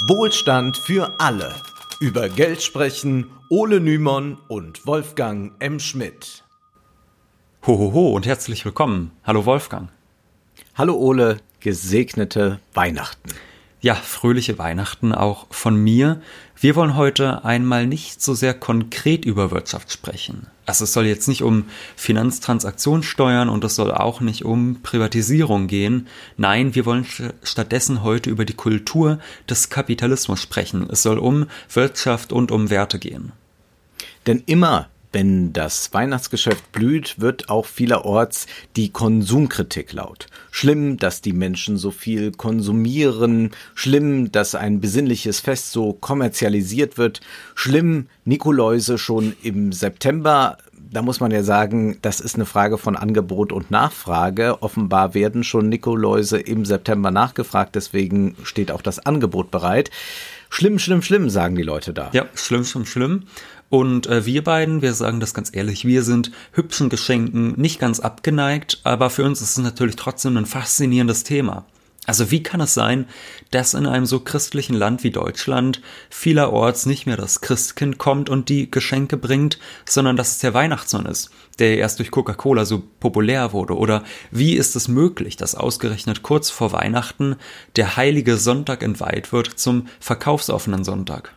Wohlstand 0.00 0.76
für 0.76 1.18
alle. 1.18 1.54
Über 2.00 2.28
Geld 2.28 2.62
sprechen 2.62 3.30
Ole 3.48 3.80
Nymon 3.80 4.36
und 4.46 4.86
Wolfgang 4.86 5.52
M. 5.58 5.80
Schmidt. 5.80 6.44
Hohoho 7.66 8.10
und 8.10 8.26
herzlich 8.26 8.62
willkommen. 8.66 9.12
Hallo 9.24 9.46
Wolfgang. 9.46 9.88
Hallo 10.74 10.96
Ole, 10.96 11.38
gesegnete 11.60 12.60
Weihnachten. 12.74 13.30
Ja, 13.86 13.94
fröhliche 13.94 14.58
Weihnachten 14.58 15.12
auch 15.12 15.46
von 15.50 15.76
mir. 15.76 16.20
Wir 16.58 16.74
wollen 16.74 16.96
heute 16.96 17.44
einmal 17.44 17.86
nicht 17.86 18.20
so 18.20 18.34
sehr 18.34 18.52
konkret 18.52 19.24
über 19.24 19.52
Wirtschaft 19.52 19.92
sprechen. 19.92 20.48
Also 20.64 20.82
es 20.82 20.92
soll 20.92 21.06
jetzt 21.06 21.28
nicht 21.28 21.44
um 21.44 21.66
Finanztransaktionssteuern 21.94 23.48
und 23.48 23.62
es 23.62 23.76
soll 23.76 23.92
auch 23.92 24.20
nicht 24.20 24.44
um 24.44 24.82
Privatisierung 24.82 25.68
gehen. 25.68 26.08
Nein, 26.36 26.74
wir 26.74 26.84
wollen 26.84 27.06
stattdessen 27.44 28.02
heute 28.02 28.28
über 28.28 28.44
die 28.44 28.54
Kultur 28.54 29.20
des 29.48 29.70
Kapitalismus 29.70 30.40
sprechen. 30.40 30.88
Es 30.90 31.04
soll 31.04 31.18
um 31.18 31.46
Wirtschaft 31.72 32.32
und 32.32 32.50
um 32.50 32.70
Werte 32.70 32.98
gehen. 32.98 33.30
Denn 34.26 34.42
immer 34.46 34.88
wenn 35.12 35.52
das 35.52 35.92
Weihnachtsgeschäft 35.92 36.72
blüht, 36.72 37.20
wird 37.20 37.48
auch 37.48 37.66
vielerorts 37.66 38.46
die 38.76 38.90
Konsumkritik 38.90 39.92
laut. 39.92 40.26
Schlimm, 40.50 40.96
dass 40.98 41.22
die 41.22 41.32
Menschen 41.32 41.76
so 41.76 41.90
viel 41.90 42.32
konsumieren. 42.32 43.50
Schlimm, 43.74 44.32
dass 44.32 44.54
ein 44.54 44.80
besinnliches 44.80 45.40
Fest 45.40 45.72
so 45.72 45.92
kommerzialisiert 45.92 46.98
wird. 46.98 47.20
Schlimm, 47.54 48.08
Nikoläuse 48.24 48.98
schon 48.98 49.34
im 49.42 49.72
September. 49.72 50.58
Da 50.90 51.02
muss 51.02 51.20
man 51.20 51.30
ja 51.30 51.42
sagen, 51.42 51.98
das 52.02 52.20
ist 52.20 52.36
eine 52.36 52.46
Frage 52.46 52.78
von 52.78 52.96
Angebot 52.96 53.52
und 53.52 53.70
Nachfrage. 53.70 54.62
Offenbar 54.62 55.14
werden 55.14 55.44
schon 55.44 55.68
Nikoläuse 55.68 56.38
im 56.38 56.64
September 56.64 57.10
nachgefragt, 57.10 57.74
deswegen 57.74 58.36
steht 58.44 58.70
auch 58.70 58.82
das 58.82 59.04
Angebot 59.04 59.50
bereit. 59.50 59.90
Schlimm, 60.56 60.78
schlimm, 60.78 61.02
schlimm, 61.02 61.28
sagen 61.28 61.54
die 61.54 61.62
Leute 61.62 61.92
da. 61.92 62.08
Ja, 62.14 62.24
schlimm, 62.34 62.64
schlimm, 62.64 62.86
schlimm. 62.86 63.24
Und 63.68 64.06
äh, 64.06 64.24
wir 64.24 64.42
beiden, 64.42 64.80
wir 64.80 64.94
sagen 64.94 65.20
das 65.20 65.34
ganz 65.34 65.50
ehrlich, 65.54 65.84
wir 65.84 66.02
sind 66.02 66.30
hübschen 66.52 66.88
Geschenken 66.88 67.60
nicht 67.60 67.78
ganz 67.78 68.00
abgeneigt, 68.00 68.80
aber 68.82 69.10
für 69.10 69.24
uns 69.24 69.42
ist 69.42 69.58
es 69.58 69.62
natürlich 69.62 69.96
trotzdem 69.96 70.38
ein 70.38 70.46
faszinierendes 70.46 71.24
Thema. 71.24 71.66
Also 72.06 72.30
wie 72.30 72.42
kann 72.42 72.60
es 72.60 72.72
sein, 72.72 73.06
dass 73.50 73.74
in 73.74 73.86
einem 73.86 74.06
so 74.06 74.20
christlichen 74.20 74.74
Land 74.74 75.02
wie 75.02 75.10
Deutschland 75.10 75.82
vielerorts 76.08 76.86
nicht 76.86 77.04
mehr 77.04 77.16
das 77.16 77.40
Christkind 77.40 77.98
kommt 77.98 78.30
und 78.30 78.48
die 78.48 78.70
Geschenke 78.70 79.16
bringt, 79.16 79.58
sondern 79.88 80.16
dass 80.16 80.32
es 80.32 80.38
der 80.38 80.54
Weihnachtsmann 80.54 81.06
ist, 81.06 81.30
der 81.58 81.78
erst 81.78 81.98
durch 81.98 82.12
Coca-Cola 82.12 82.64
so 82.64 82.82
populär 83.00 83.52
wurde? 83.52 83.76
Oder 83.76 84.04
wie 84.30 84.54
ist 84.54 84.76
es 84.76 84.86
möglich, 84.86 85.36
dass 85.36 85.56
ausgerechnet 85.56 86.22
kurz 86.22 86.48
vor 86.48 86.72
Weihnachten 86.72 87.36
der 87.74 87.96
heilige 87.96 88.36
Sonntag 88.36 88.84
entweiht 88.84 89.32
wird 89.32 89.58
zum 89.58 89.88
verkaufsoffenen 89.98 90.84
Sonntag? 90.84 91.34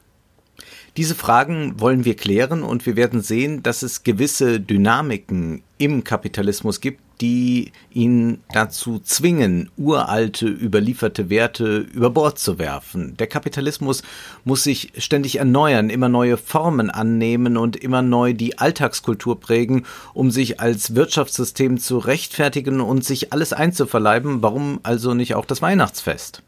Diese 1.00 1.16
Fragen 1.16 1.80
wollen 1.80 2.04
wir 2.04 2.18
klären 2.18 2.62
und 2.62 2.86
wir 2.86 2.98
werden 2.98 3.22
sehen, 3.22 3.64
dass 3.64 3.84
es 3.84 4.04
gewisse 4.04 4.60
Dynamiken 4.60 5.64
im 5.78 6.04
Kapitalismus 6.04 6.82
gibt, 6.82 7.00
die 7.22 7.72
ihn 7.90 8.42
dazu 8.52 9.00
zwingen, 9.00 9.72
uralte, 9.78 10.46
überlieferte 10.46 11.30
Werte 11.30 11.78
über 11.78 12.10
Bord 12.10 12.38
zu 12.38 12.60
werfen. 12.60 13.16
Der 13.16 13.28
Kapitalismus 13.28 14.04
muss 14.44 14.64
sich 14.66 14.92
ständig 14.98 15.38
erneuern, 15.38 15.90
immer 15.90 16.10
neue 16.10 16.36
Formen 16.36 16.90
annehmen 16.90 17.56
und 17.56 17.78
immer 17.78 18.02
neu 18.02 18.34
die 18.34 18.58
Alltagskultur 18.58 19.40
prägen, 19.40 19.86
um 20.14 20.32
sich 20.32 20.60
als 20.60 20.96
Wirtschaftssystem 20.96 21.78
zu 21.78 21.98
rechtfertigen 21.98 22.82
und 22.82 23.06
sich 23.06 23.32
alles 23.32 23.54
einzuverleiben. 23.54 24.44
Warum 24.44 24.82
also 24.84 25.14
nicht 25.14 25.34
auch 25.36 25.46
das 25.46 25.62
Weihnachtsfest? 25.62 26.44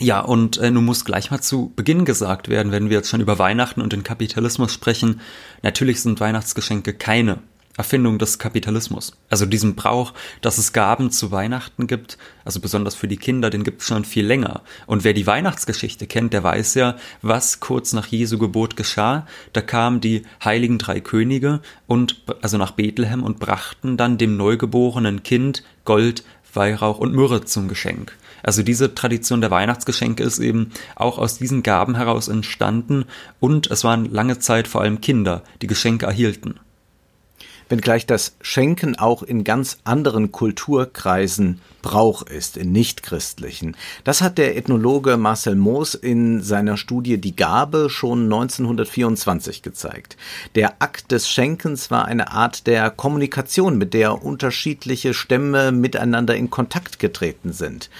Ja, 0.00 0.20
und 0.20 0.58
äh, 0.58 0.70
nun 0.70 0.84
muss 0.84 1.04
gleich 1.04 1.32
mal 1.32 1.40
zu 1.40 1.72
Beginn 1.74 2.04
gesagt 2.04 2.48
werden, 2.48 2.70
wenn 2.70 2.88
wir 2.88 2.98
jetzt 2.98 3.08
schon 3.08 3.20
über 3.20 3.40
Weihnachten 3.40 3.80
und 3.80 3.92
den 3.92 4.04
Kapitalismus 4.04 4.72
sprechen, 4.72 5.20
natürlich 5.62 6.02
sind 6.02 6.20
Weihnachtsgeschenke 6.20 6.94
keine 6.94 7.38
Erfindung 7.76 8.18
des 8.18 8.38
Kapitalismus. 8.38 9.12
Also 9.30 9.46
diesen 9.46 9.76
Brauch, 9.76 10.12
dass 10.40 10.58
es 10.58 10.72
Gaben 10.72 11.10
zu 11.10 11.30
Weihnachten 11.30 11.86
gibt, 11.86 12.18
also 12.44 12.60
besonders 12.60 12.96
für 12.96 13.06
die 13.06 13.16
Kinder, 13.16 13.50
den 13.50 13.62
gibt 13.62 13.80
es 13.82 13.88
schon 13.88 14.04
viel 14.04 14.26
länger. 14.26 14.62
Und 14.86 15.04
wer 15.04 15.14
die 15.14 15.26
Weihnachtsgeschichte 15.26 16.08
kennt, 16.08 16.32
der 16.32 16.42
weiß 16.42 16.74
ja, 16.74 16.96
was 17.22 17.60
kurz 17.60 17.92
nach 17.92 18.06
Jesu 18.06 18.36
Geburt 18.38 18.76
geschah. 18.76 19.26
Da 19.52 19.62
kamen 19.62 20.00
die 20.00 20.22
heiligen 20.44 20.78
drei 20.78 21.00
Könige 21.00 21.60
und 21.86 22.22
also 22.42 22.58
nach 22.58 22.72
Bethlehem 22.72 23.22
und 23.22 23.38
brachten 23.38 23.96
dann 23.96 24.18
dem 24.18 24.36
neugeborenen 24.36 25.22
Kind 25.22 25.62
Gold, 25.84 26.24
Weihrauch 26.52 26.98
und 26.98 27.14
Myrrhe 27.14 27.44
zum 27.44 27.68
Geschenk. 27.68 28.16
Also 28.48 28.62
diese 28.62 28.94
Tradition 28.94 29.42
der 29.42 29.50
Weihnachtsgeschenke 29.50 30.22
ist 30.22 30.38
eben 30.38 30.70
auch 30.96 31.18
aus 31.18 31.36
diesen 31.36 31.62
Gaben 31.62 31.96
heraus 31.96 32.28
entstanden 32.28 33.04
und 33.40 33.70
es 33.70 33.84
waren 33.84 34.06
lange 34.06 34.38
Zeit 34.38 34.68
vor 34.68 34.80
allem 34.80 35.02
Kinder, 35.02 35.42
die 35.60 35.66
Geschenke 35.66 36.06
erhielten 36.06 36.58
wenngleich 37.68 38.06
das 38.06 38.36
Schenken 38.40 38.98
auch 38.98 39.22
in 39.22 39.44
ganz 39.44 39.78
anderen 39.84 40.32
Kulturkreisen 40.32 41.60
Brauch 41.80 42.22
ist, 42.22 42.56
in 42.56 42.72
nichtchristlichen. 42.72 43.76
Das 44.04 44.20
hat 44.20 44.36
der 44.36 44.56
Ethnologe 44.56 45.16
Marcel 45.16 45.54
Moos 45.54 45.94
in 45.94 46.42
seiner 46.42 46.76
Studie 46.76 47.18
Die 47.18 47.36
Gabe 47.36 47.88
schon 47.88 48.24
1924 48.24 49.62
gezeigt. 49.62 50.16
Der 50.54 50.82
Akt 50.82 51.12
des 51.12 51.30
Schenkens 51.30 51.90
war 51.90 52.04
eine 52.04 52.32
Art 52.32 52.66
der 52.66 52.90
Kommunikation, 52.90 53.78
mit 53.78 53.94
der 53.94 54.24
unterschiedliche 54.24 55.14
Stämme 55.14 55.70
miteinander 55.70 56.34
in 56.34 56.50
Kontakt 56.50 56.98
getreten 56.98 57.52
sind. 57.52 57.90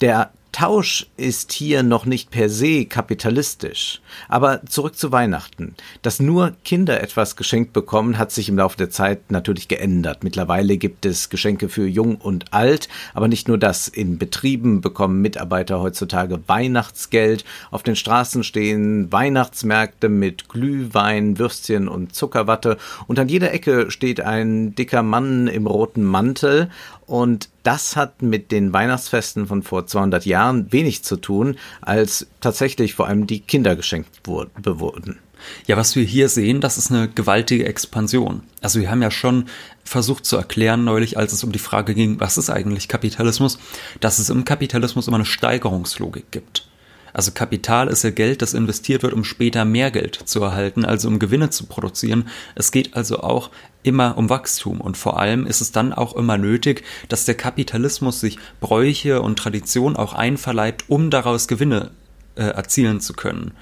Der 0.00 0.32
Tausch 0.52 1.06
ist 1.16 1.52
hier 1.52 1.82
noch 1.82 2.06
nicht 2.06 2.30
per 2.30 2.48
se 2.48 2.86
kapitalistisch. 2.86 4.00
Aber 4.28 4.64
zurück 4.66 4.96
zu 4.96 5.12
Weihnachten. 5.12 5.74
Dass 6.02 6.20
nur 6.20 6.54
Kinder 6.64 7.02
etwas 7.02 7.36
geschenkt 7.36 7.72
bekommen, 7.72 8.18
hat 8.18 8.32
sich 8.32 8.48
im 8.48 8.56
Laufe 8.56 8.76
der 8.76 8.90
Zeit 8.90 9.30
natürlich 9.30 9.68
geändert. 9.68 10.24
Mittlerweile 10.24 10.78
gibt 10.78 11.04
es 11.06 11.28
Geschenke 11.28 11.68
für 11.68 11.86
Jung 11.86 12.16
und 12.16 12.52
Alt, 12.52 12.88
aber 13.14 13.28
nicht 13.28 13.46
nur 13.46 13.58
das. 13.58 13.88
In 13.88 14.18
Betrieben 14.18 14.80
bekommen 14.80 15.20
Mitarbeiter 15.20 15.80
heutzutage 15.80 16.40
Weihnachtsgeld. 16.48 17.44
Auf 17.70 17.82
den 17.82 17.96
Straßen 17.96 18.42
stehen 18.42 19.12
Weihnachtsmärkte 19.12 20.08
mit 20.08 20.48
Glühwein, 20.48 21.38
Würstchen 21.38 21.88
und 21.88 22.14
Zuckerwatte. 22.14 22.78
Und 23.06 23.18
an 23.18 23.28
jeder 23.28 23.52
Ecke 23.52 23.90
steht 23.90 24.20
ein 24.20 24.74
dicker 24.74 25.02
Mann 25.02 25.46
im 25.46 25.66
roten 25.66 26.04
Mantel 26.04 26.70
und 27.08 27.48
das 27.62 27.96
hat 27.96 28.22
mit 28.22 28.52
den 28.52 28.72
Weihnachtsfesten 28.72 29.46
von 29.46 29.62
vor 29.62 29.86
200 29.86 30.26
Jahren 30.26 30.70
wenig 30.72 31.02
zu 31.02 31.16
tun, 31.16 31.56
als 31.80 32.28
tatsächlich 32.40 32.94
vor 32.94 33.08
allem 33.08 33.26
die 33.26 33.40
Kinder 33.40 33.76
geschenkt 33.76 34.20
wurden. 34.26 35.18
Ja, 35.66 35.76
was 35.76 35.96
wir 35.96 36.04
hier 36.04 36.28
sehen, 36.28 36.60
das 36.60 36.78
ist 36.78 36.90
eine 36.90 37.08
gewaltige 37.08 37.64
Expansion. 37.64 38.42
Also 38.60 38.80
wir 38.80 38.90
haben 38.90 39.02
ja 39.02 39.10
schon 39.10 39.46
versucht 39.84 40.26
zu 40.26 40.36
erklären 40.36 40.84
neulich, 40.84 41.16
als 41.16 41.32
es 41.32 41.44
um 41.44 41.52
die 41.52 41.58
Frage 41.58 41.94
ging, 41.94 42.20
was 42.20 42.36
ist 42.36 42.50
eigentlich 42.50 42.88
Kapitalismus, 42.88 43.58
dass 44.00 44.18
es 44.18 44.30
im 44.30 44.44
Kapitalismus 44.44 45.08
immer 45.08 45.16
eine 45.16 45.24
Steigerungslogik 45.24 46.30
gibt. 46.30 46.68
Also 47.12 47.32
Kapital 47.32 47.88
ist 47.88 48.04
ja 48.04 48.10
Geld, 48.10 48.42
das 48.42 48.54
investiert 48.54 49.02
wird, 49.02 49.12
um 49.12 49.24
später 49.24 49.64
mehr 49.64 49.90
Geld 49.90 50.16
zu 50.16 50.42
erhalten, 50.42 50.84
also 50.84 51.08
um 51.08 51.18
Gewinne 51.18 51.50
zu 51.50 51.66
produzieren. 51.66 52.28
Es 52.54 52.72
geht 52.72 52.94
also 52.94 53.20
auch 53.20 53.50
immer 53.82 54.18
um 54.18 54.28
Wachstum 54.28 54.80
und 54.80 54.96
vor 54.96 55.18
allem 55.18 55.46
ist 55.46 55.60
es 55.60 55.72
dann 55.72 55.92
auch 55.92 56.14
immer 56.16 56.36
nötig, 56.36 56.84
dass 57.08 57.24
der 57.24 57.34
Kapitalismus 57.34 58.20
sich 58.20 58.38
Bräuche 58.60 59.22
und 59.22 59.38
Tradition 59.38 59.96
auch 59.96 60.12
einverleibt, 60.12 60.84
um 60.88 61.10
daraus 61.10 61.48
Gewinne 61.48 61.90
äh, 62.34 62.42
erzielen 62.42 63.00
zu 63.00 63.14
können. 63.14 63.52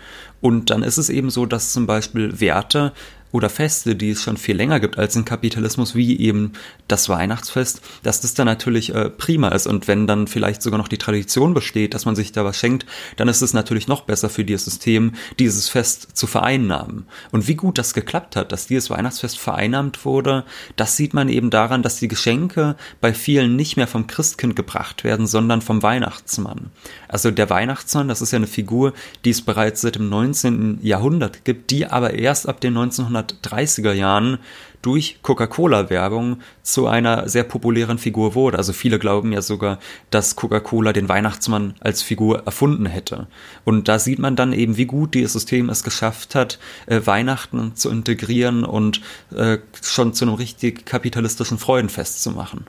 Und 0.40 0.70
dann 0.70 0.82
ist 0.82 0.98
es 0.98 1.08
eben 1.08 1.30
so, 1.30 1.46
dass 1.46 1.72
zum 1.72 1.86
Beispiel 1.86 2.40
Werte 2.40 2.92
oder 3.32 3.50
Feste, 3.50 3.96
die 3.96 4.10
es 4.10 4.22
schon 4.22 4.36
viel 4.36 4.56
länger 4.56 4.80
gibt 4.80 4.98
als 4.98 5.16
im 5.16 5.24
Kapitalismus, 5.24 5.94
wie 5.94 6.18
eben 6.18 6.52
das 6.88 7.08
Weihnachtsfest, 7.08 7.82
dass 8.02 8.20
das 8.20 8.34
dann 8.34 8.46
natürlich 8.46 8.94
äh, 8.94 9.10
prima 9.10 9.48
ist. 9.48 9.66
Und 9.66 9.88
wenn 9.88 10.06
dann 10.06 10.26
vielleicht 10.26 10.62
sogar 10.62 10.78
noch 10.78 10.88
die 10.88 10.98
Tradition 10.98 11.52
besteht, 11.52 11.94
dass 11.94 12.04
man 12.04 12.16
sich 12.16 12.32
da 12.32 12.44
was 12.44 12.56
schenkt, 12.56 12.86
dann 13.16 13.28
ist 13.28 13.42
es 13.42 13.52
natürlich 13.52 13.88
noch 13.88 14.02
besser 14.02 14.30
für 14.30 14.44
dieses 14.44 14.64
System, 14.64 15.12
dieses 15.38 15.68
Fest 15.68 16.16
zu 16.16 16.26
vereinnahmen. 16.26 17.06
Und 17.32 17.48
wie 17.48 17.56
gut 17.56 17.78
das 17.78 17.94
geklappt 17.94 18.36
hat, 18.36 18.52
dass 18.52 18.68
dieses 18.68 18.90
Weihnachtsfest 18.90 19.38
vereinnahmt 19.38 20.04
wurde, 20.04 20.44
das 20.76 20.96
sieht 20.96 21.12
man 21.12 21.28
eben 21.28 21.50
daran, 21.50 21.82
dass 21.82 21.98
die 21.98 22.08
Geschenke 22.08 22.76
bei 23.00 23.12
vielen 23.12 23.56
nicht 23.56 23.76
mehr 23.76 23.86
vom 23.86 24.06
Christkind 24.06 24.56
gebracht 24.56 25.04
werden, 25.04 25.26
sondern 25.26 25.62
vom 25.62 25.82
Weihnachtsmann. 25.82 26.70
Also 27.08 27.30
der 27.30 27.50
Weihnachtsmann, 27.50 28.08
das 28.08 28.22
ist 28.22 28.32
ja 28.32 28.36
eine 28.36 28.46
Figur, 28.46 28.92
die 29.24 29.30
es 29.30 29.42
bereits 29.42 29.80
seit 29.80 29.96
dem 29.96 30.08
19. 30.08 30.78
Jahrhundert 30.82 31.44
gibt, 31.44 31.70
die 31.70 31.86
aber 31.86 32.14
erst 32.14 32.48
ab 32.48 32.60
den 32.60 32.76
1900 32.76 33.15
1930er 33.16 33.92
Jahren 33.92 34.38
durch 34.82 35.18
Coca-Cola-Werbung 35.22 36.40
zu 36.62 36.86
einer 36.86 37.28
sehr 37.28 37.42
populären 37.42 37.98
Figur 37.98 38.36
wurde. 38.36 38.58
Also 38.58 38.72
viele 38.72 38.98
glauben 38.98 39.32
ja 39.32 39.42
sogar, 39.42 39.80
dass 40.10 40.36
Coca-Cola 40.36 40.92
den 40.92 41.08
Weihnachtsmann 41.08 41.74
als 41.80 42.02
Figur 42.02 42.44
erfunden 42.46 42.86
hätte. 42.86 43.26
Und 43.64 43.88
da 43.88 43.98
sieht 43.98 44.20
man 44.20 44.36
dann 44.36 44.52
eben, 44.52 44.76
wie 44.76 44.86
gut 44.86 45.14
dieses 45.14 45.32
System 45.32 45.70
es 45.70 45.82
geschafft 45.82 46.36
hat, 46.36 46.60
äh, 46.86 47.00
Weihnachten 47.04 47.74
zu 47.74 47.90
integrieren 47.90 48.64
und 48.64 49.00
äh, 49.34 49.58
schon 49.82 50.14
zu 50.14 50.24
einem 50.24 50.34
richtig 50.34 50.86
kapitalistischen 50.86 51.58
Freudenfest 51.58 52.22
zu 52.22 52.30
machen. 52.30 52.66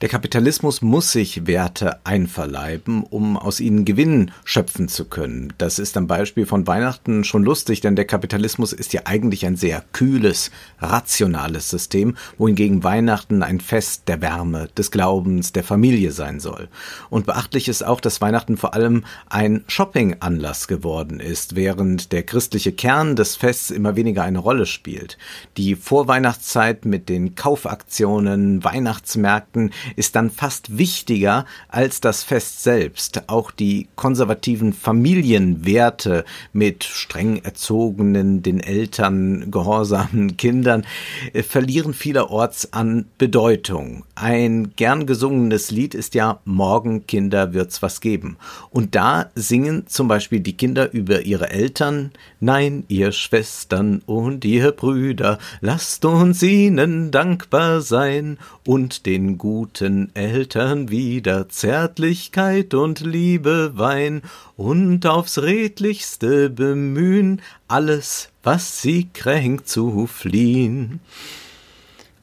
Der 0.00 0.08
Kapitalismus 0.08 0.82
muss 0.82 1.12
sich 1.12 1.46
Werte 1.46 2.04
einverleiben, 2.04 3.04
um 3.04 3.36
aus 3.36 3.60
ihnen 3.60 3.84
Gewinn 3.84 4.32
schöpfen 4.44 4.88
zu 4.88 5.04
können. 5.04 5.52
Das 5.58 5.78
ist 5.78 5.96
am 5.96 6.06
Beispiel 6.06 6.46
von 6.46 6.66
Weihnachten 6.66 7.22
schon 7.22 7.44
lustig, 7.44 7.80
denn 7.80 7.94
der 7.94 8.04
Kapitalismus 8.04 8.72
ist 8.72 8.92
ja 8.92 9.02
eigentlich 9.04 9.46
ein 9.46 9.56
sehr 9.56 9.84
kühles, 9.92 10.50
rationales 10.80 11.70
System, 11.70 12.16
wohingegen 12.36 12.82
Weihnachten 12.82 13.42
ein 13.42 13.60
Fest 13.60 14.08
der 14.08 14.20
Wärme, 14.20 14.68
des 14.76 14.90
Glaubens, 14.90 15.52
der 15.52 15.62
Familie 15.62 16.10
sein 16.10 16.40
soll. 16.40 16.68
Und 17.10 17.26
beachtlich 17.26 17.68
ist 17.68 17.84
auch, 17.84 18.00
dass 18.00 18.20
Weihnachten 18.20 18.56
vor 18.56 18.74
allem 18.74 19.04
ein 19.28 19.62
Shopping-Anlass 19.68 20.66
geworden 20.66 21.20
ist, 21.20 21.54
während 21.54 22.12
der 22.12 22.24
christliche 22.24 22.72
Kern 22.72 23.14
des 23.14 23.36
Fests 23.36 23.70
immer 23.70 23.94
weniger 23.94 24.24
eine 24.24 24.38
Rolle 24.38 24.66
spielt. 24.66 25.18
Die 25.56 25.76
Vorweihnachtszeit 25.76 26.84
mit 26.84 27.08
den 27.08 27.34
Kaufaktionen, 27.34 28.64
Weihnachtsmärkten 28.64 29.70
ist 29.96 30.16
dann 30.16 30.30
fast 30.30 30.78
wichtiger 30.78 31.46
als 31.68 32.00
das 32.00 32.22
Fest 32.22 32.62
selbst. 32.62 33.28
Auch 33.28 33.50
die 33.50 33.88
konservativen 33.96 34.72
Familienwerte 34.72 36.24
mit 36.52 36.84
streng 36.84 37.38
erzogenen, 37.44 38.42
den 38.42 38.60
Eltern 38.60 39.50
gehorsamen 39.50 40.36
Kindern 40.36 40.84
äh, 41.32 41.42
verlieren 41.42 41.94
vielerorts 41.94 42.72
an 42.72 43.06
Bedeutung. 43.18 44.04
Ein 44.14 44.72
gern 44.76 45.06
gesungenes 45.06 45.70
Lied 45.70 45.94
ist 45.94 46.14
ja 46.14 46.40
Morgen 46.44 47.06
Kinder 47.06 47.52
wird's 47.52 47.82
was 47.82 48.00
geben. 48.00 48.36
Und 48.70 48.94
da 48.94 49.30
singen 49.34 49.86
zum 49.86 50.08
Beispiel 50.08 50.40
die 50.40 50.56
Kinder 50.56 50.92
über 50.92 51.22
ihre 51.22 51.50
Eltern, 51.50 52.12
Nein, 52.40 52.84
ihr 52.88 53.12
Schwestern 53.12 54.02
und 54.06 54.44
ihr 54.44 54.72
Brüder, 54.72 55.38
lasst 55.60 56.04
uns 56.04 56.42
ihnen 56.42 57.10
dankbar 57.10 57.80
sein 57.80 58.38
und 58.66 59.06
den 59.06 59.38
guten 59.38 59.71
Eltern 59.80 60.90
wieder 60.90 61.48
Zärtlichkeit 61.48 62.74
und 62.74 63.00
Liebe 63.00 63.72
weihn 63.74 64.22
und 64.56 65.06
aufs 65.06 65.38
redlichste 65.40 66.50
bemühen, 66.50 67.40
alles, 67.68 68.28
was 68.42 68.82
sie 68.82 69.08
kränkt, 69.12 69.68
zu 69.68 70.06
fliehen. 70.06 71.00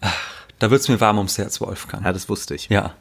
Ach, 0.01 0.13
da 0.60 0.69
wird's 0.69 0.90
mir 0.90 1.00
warm 1.01 1.18
ums 1.18 1.38
Herz, 1.38 1.60
Wolfgang. 1.62 2.06
Ja, 2.06 2.13
das 2.13 2.30
wusste 2.30 2.56
ich. 2.56 2.69
Ja. 2.69 2.94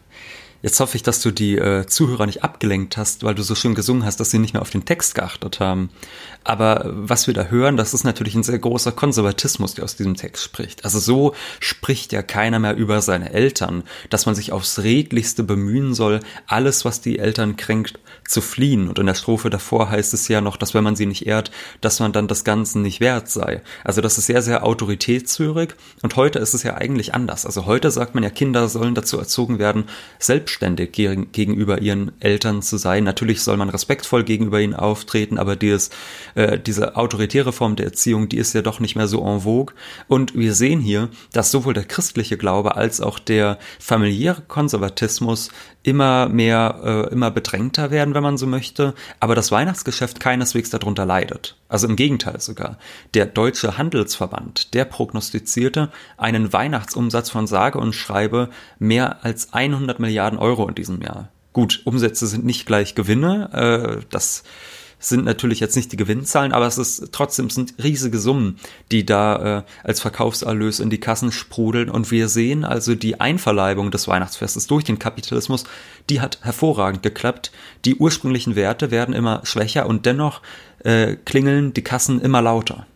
Jetzt 0.61 0.81
hoffe 0.81 0.97
ich, 0.97 1.05
dass 1.05 1.21
du 1.21 1.31
die 1.31 1.57
äh, 1.57 1.87
Zuhörer 1.87 2.27
nicht 2.27 2.43
abgelenkt 2.43 2.97
hast, 2.97 3.23
weil 3.23 3.37
du 3.37 3.43
so 3.43 3.55
schön 3.55 3.77
gesungen 3.77 4.05
hast, 4.05 4.19
dass 4.19 4.33
sie 4.33 4.41
nicht 4.41 4.55
mehr 4.55 4.63
auf 4.63 4.71
den 4.71 4.85
Text 4.85 5.15
geachtet 5.15 5.61
haben. 5.61 5.91
Aber 6.43 6.85
was 6.87 7.29
wir 7.29 7.35
da 7.35 7.45
hören, 7.45 7.77
das 7.77 7.95
ist 7.95 8.03
natürlich 8.03 8.35
ein 8.35 8.43
sehr 8.43 8.59
großer 8.59 8.91
Konservatismus, 8.91 9.75
der 9.75 9.85
aus 9.85 9.95
diesem 9.95 10.17
Text 10.17 10.43
spricht. 10.43 10.85
Also 10.85 10.99
so 10.99 11.35
spricht 11.61 12.13
ja 12.13 12.23
keiner 12.23 12.59
mehr 12.59 12.75
über 12.75 13.03
seine 13.03 13.33
Eltern, 13.33 13.85
dass 14.11 14.27
man 14.27 14.35
sich 14.35 14.51
aufs 14.51 14.81
Redlichste 14.81 15.45
bemühen 15.45 15.95
soll, 15.95 16.21
alles, 16.49 16.85
was 16.85 17.01
die 17.01 17.21
Eltern 17.21 17.57
kränkt, 17.57 18.01
zu 18.27 18.41
fliehen. 18.41 18.89
Und 18.89 18.99
in 18.99 19.07
der 19.07 19.15
Strophe 19.15 19.51
davor 19.51 19.91
heißt 19.91 20.13
es 20.13 20.27
ja 20.27 20.41
noch, 20.41 20.57
dass 20.57 20.75
wenn 20.75 20.85
man 20.85 20.97
sie 20.97 21.07
nicht 21.07 21.27
ehrt, 21.27 21.53
dass 21.81 22.01
man 22.01 22.13
dann 22.13 22.27
das 22.27 22.43
Ganze 22.45 22.81
nicht 22.81 23.01
wert 23.01 23.31
sei. 23.31 23.63
Also 23.85 24.01
das 24.01 24.19
ist 24.19 24.27
sehr, 24.27 24.43
sehr 24.43 24.65
autoritätshörig. 24.65 25.75
Und 26.03 26.17
heute 26.17 26.41
ist 26.41 26.55
es 26.55 26.65
ja 26.65 26.75
eigentlich 26.75 27.15
anders. 27.15 27.47
Also 27.47 27.67
heute 27.67 27.91
sagt 27.91 28.15
man 28.15 28.25
ja, 28.25 28.31
Kinder 28.31 28.69
sollen 28.69 28.95
dazu 28.95 29.19
erzogen 29.19 29.59
werden, 29.59 29.85
selbstständig 30.49 30.93
gegenüber 30.93 31.81
ihren 31.81 32.13
Eltern 32.21 32.63
zu 32.63 32.79
sein. 32.79 33.05
Natürlich 33.05 33.43
soll 33.43 33.57
man 33.57 33.69
respektvoll 33.69 34.25
gegenüber 34.25 34.61
ihnen 34.61 34.75
auftreten, 34.75 35.39
aber 35.39 35.57
dieses 35.57 35.91
äh, 36.35 36.59
diese 36.59 36.97
autoritäre 36.97 37.53
Form 37.53 37.77
der 37.77 37.87
Erziehung, 37.87 38.29
die 38.29 38.39
ist 38.39 38.55
ja 38.55 38.63
doch 38.63 38.81
nicht 38.81 38.97
mehr 38.97 39.09
so 39.09 39.25
en 39.25 39.41
vogue. 39.41 39.75
Und 40.09 40.35
wir 40.35 40.55
sehen 40.55 40.81
hier, 40.81 41.11
dass 41.33 41.51
sowohl 41.51 41.75
der 41.75 41.85
christliche 41.85 42.39
Glaube 42.39 42.77
als 42.77 43.01
auch 43.01 43.19
der 43.19 43.59
familiäre 43.79 44.43
Konservatismus 44.49 45.51
immer 45.89 46.29
mehr, 46.29 46.81
äh, 46.85 47.13
immer 47.13 47.31
bedrängter 47.31 47.91
werden, 47.91 48.15
wenn 48.15 48.23
man 48.23 48.37
so 48.37 48.47
möchte, 48.47 48.95
aber 49.21 49.35
das 49.35 49.51
Weihnachtsgeschäft 49.51 50.21
keineswegs 50.21 50.71
darunter 50.71 51.07
leidet. 51.07 51.57
Also 51.69 51.89
im 51.89 51.97
Gegenteil 51.97 52.41
sogar. 52.41 52.79
Der 53.15 53.27
Deutsche 53.27 53.79
Handelsverband, 53.79 54.75
der 54.75 54.85
prognostizierte 54.85 55.91
einen 56.17 56.53
Weihnachtsumsatz 56.53 57.31
von 57.31 57.47
sage 57.47 57.79
und 57.79 57.95
schreibe 57.95 58.51
mehr 58.79 59.25
als 59.25 59.53
100 59.53 59.99
Milliarden 60.01 60.39
Euro 60.39 60.69
in 60.69 60.75
diesem 60.75 61.01
Jahr. 61.01 61.29
Gut, 61.53 61.83
Umsätze 61.85 62.27
sind 62.27 62.45
nicht 62.45 62.67
gleich 62.67 62.95
Gewinne, 62.95 63.99
äh, 64.01 64.05
das 64.11 64.45
sind 64.99 65.25
natürlich 65.25 65.61
jetzt 65.61 65.77
nicht 65.77 65.93
die 65.93 65.97
Gewinnzahlen, 65.97 66.53
aber 66.53 66.67
es 66.67 66.79
ist 66.79 67.11
trotzdem 67.13 67.51
sind 67.51 67.75
riesige 67.83 68.19
Summen, 68.19 68.59
die 68.91 69.07
da 69.07 69.59
äh, 69.59 69.63
als 69.85 70.01
Verkaufserlös 70.01 70.81
in 70.81 70.91
die 70.91 71.01
Kassen 71.01 71.33
sprudeln. 71.33 71.89
Und 71.89 72.11
wir 72.11 72.29
sehen 72.29 72.65
also 72.65 72.95
die 72.95 73.21
Einverleibung 73.21 73.91
des 73.91 74.09
Weihnachtsfestes 74.09 74.67
durch 74.67 74.85
den 74.85 74.99
Kapitalismus, 74.99 75.65
die 76.11 76.21
hat 76.21 76.39
hervorragend 76.43 77.03
geklappt. 77.03 77.53
Die 77.85 77.97
ursprünglichen 77.97 78.57
Werte 78.57 78.91
werden 78.91 79.15
immer 79.15 79.43
schwächer 79.45 79.87
und 79.87 80.07
dennoch 80.07 80.43
äh, 80.81 81.17
klingeln 81.17 81.73
die 81.75 81.83
Kassen 81.83 82.21
immer 82.21 82.43
lauter. 82.43 82.87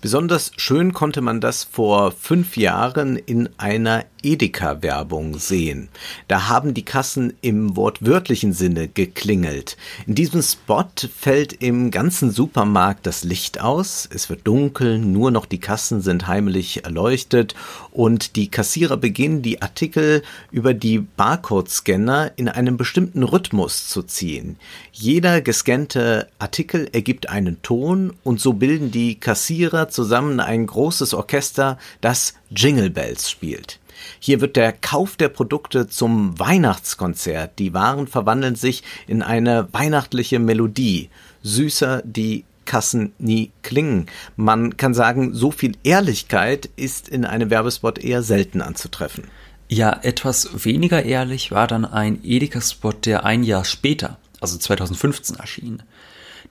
Besonders 0.00 0.52
schön 0.56 0.92
konnte 0.92 1.20
man 1.20 1.40
das 1.40 1.64
vor 1.64 2.12
fünf 2.12 2.56
Jahren 2.56 3.16
in 3.16 3.48
einer 3.58 4.04
Edeka-Werbung 4.22 5.38
sehen. 5.38 5.88
Da 6.26 6.48
haben 6.48 6.74
die 6.74 6.84
Kassen 6.84 7.34
im 7.40 7.76
wortwörtlichen 7.76 8.52
Sinne 8.52 8.88
geklingelt. 8.88 9.76
In 10.06 10.14
diesem 10.14 10.42
Spot 10.42 10.84
fällt 11.16 11.52
im 11.62 11.90
ganzen 11.90 12.30
Supermarkt 12.30 13.06
das 13.06 13.24
Licht 13.24 13.60
aus, 13.60 14.08
es 14.12 14.28
wird 14.30 14.46
dunkel, 14.46 14.98
nur 14.98 15.30
noch 15.30 15.46
die 15.46 15.60
Kassen 15.60 16.00
sind 16.00 16.26
heimlich 16.26 16.84
erleuchtet 16.84 17.54
und 17.90 18.36
die 18.36 18.50
Kassierer 18.50 18.96
beginnen 18.96 19.42
die 19.42 19.62
Artikel 19.62 20.22
über 20.50 20.74
die 20.74 20.98
Barcode-Scanner 20.98 22.32
in 22.36 22.48
einem 22.48 22.76
bestimmten 22.76 23.22
Rhythmus 23.22 23.88
zu 23.88 24.02
ziehen. 24.02 24.56
Jeder 24.92 25.40
gescannte 25.40 26.28
Artikel 26.38 26.88
ergibt 26.92 27.28
einen 27.28 27.62
Ton 27.62 28.12
und 28.24 28.40
so 28.40 28.52
bilden 28.52 28.90
die 28.90 29.18
Kassierer 29.18 29.88
zusammen 29.88 30.40
ein 30.40 30.66
großes 30.66 31.14
Orchester, 31.14 31.78
das 32.00 32.34
Jingle 32.50 32.90
Bells 32.90 33.30
spielt. 33.30 33.78
Hier 34.20 34.40
wird 34.40 34.56
der 34.56 34.72
Kauf 34.72 35.16
der 35.16 35.28
Produkte 35.28 35.88
zum 35.88 36.38
Weihnachtskonzert. 36.38 37.58
Die 37.58 37.74
Waren 37.74 38.06
verwandeln 38.06 38.54
sich 38.54 38.82
in 39.06 39.22
eine 39.22 39.68
weihnachtliche 39.72 40.38
Melodie. 40.38 41.10
Süßer 41.42 42.02
die 42.04 42.44
Kassen 42.64 43.12
nie 43.18 43.50
klingen. 43.62 44.06
Man 44.36 44.76
kann 44.76 44.92
sagen, 44.92 45.34
so 45.34 45.50
viel 45.50 45.72
Ehrlichkeit 45.84 46.68
ist 46.76 47.08
in 47.08 47.24
einem 47.24 47.50
Werbespot 47.50 47.98
eher 47.98 48.22
selten 48.22 48.60
anzutreffen. 48.60 49.24
Ja, 49.68 49.98
etwas 50.02 50.64
weniger 50.64 51.02
ehrlich 51.02 51.50
war 51.50 51.66
dann 51.66 51.84
ein 51.84 52.20
Edeka-Spot, 52.22 52.92
der 52.92 53.24
ein 53.24 53.42
Jahr 53.42 53.64
später, 53.64 54.18
also 54.40 54.58
2015 54.58 55.36
erschien. 55.36 55.82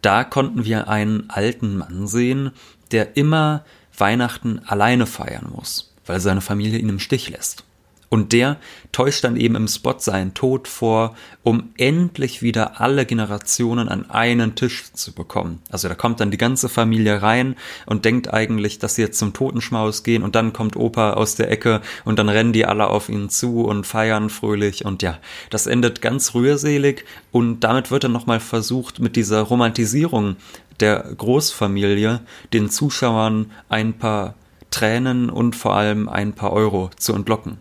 Da 0.01 0.23
konnten 0.23 0.65
wir 0.65 0.87
einen 0.87 1.29
alten 1.29 1.77
Mann 1.77 2.07
sehen, 2.07 2.51
der 2.91 3.15
immer 3.15 3.63
Weihnachten 3.95 4.61
alleine 4.65 5.05
feiern 5.05 5.51
muss 5.51 5.93
weil 6.07 6.19
seine 6.19 6.41
Familie 6.41 6.79
ihn 6.79 6.89
im 6.89 6.99
Stich 6.99 7.29
lässt. 7.29 7.63
Und 8.09 8.31
der 8.31 8.57
täuscht 8.93 9.25
dann 9.25 9.35
eben 9.35 9.55
im 9.55 9.67
Spot 9.67 9.95
seinen 9.97 10.33
Tod 10.33 10.69
vor, 10.69 11.15
um 11.43 11.73
endlich 11.77 12.41
wieder 12.41 12.79
alle 12.79 13.05
Generationen 13.05 13.89
an 13.89 14.09
einen 14.09 14.55
Tisch 14.55 14.93
zu 14.93 15.11
bekommen. 15.11 15.61
Also 15.69 15.89
da 15.89 15.95
kommt 15.95 16.21
dann 16.21 16.31
die 16.31 16.37
ganze 16.37 16.69
Familie 16.69 17.21
rein 17.21 17.55
und 17.85 18.05
denkt 18.05 18.33
eigentlich, 18.33 18.79
dass 18.79 18.95
sie 18.95 19.01
jetzt 19.01 19.19
zum 19.19 19.33
Totenschmaus 19.33 20.03
gehen 20.03 20.23
und 20.23 20.35
dann 20.35 20.53
kommt 20.53 20.77
Opa 20.77 21.13
aus 21.13 21.35
der 21.35 21.51
Ecke 21.51 21.81
und 22.05 22.17
dann 22.17 22.29
rennen 22.29 22.53
die 22.53 22.65
alle 22.65 22.87
auf 22.87 23.09
ihn 23.09 23.29
zu 23.29 23.65
und 23.65 23.85
feiern 23.85 24.29
fröhlich 24.29 24.85
und 24.85 25.03
ja, 25.03 25.17
das 25.49 25.67
endet 25.67 26.01
ganz 26.01 26.33
rührselig 26.33 27.03
und 27.33 27.59
damit 27.61 27.91
wird 27.91 28.05
dann 28.05 28.13
nochmal 28.13 28.39
versucht, 28.39 28.99
mit 28.99 29.17
dieser 29.17 29.41
Romantisierung 29.41 30.37
der 30.79 30.99
Großfamilie 31.17 32.21
den 32.53 32.69
Zuschauern 32.69 33.51
ein 33.67 33.97
paar 33.97 34.35
Tränen 34.71 35.29
und 35.29 35.55
vor 35.55 35.75
allem 35.75 36.09
ein 36.09 36.33
paar 36.33 36.53
Euro 36.53 36.89
zu 36.97 37.13
entlocken. 37.13 37.57